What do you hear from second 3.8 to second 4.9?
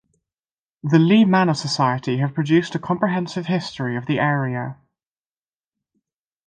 of the area.